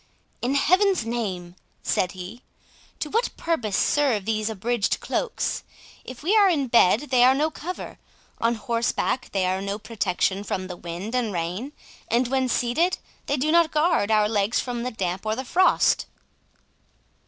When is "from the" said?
10.43-10.75, 14.59-14.89